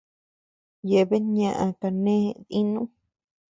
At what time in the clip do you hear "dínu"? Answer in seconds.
2.49-2.81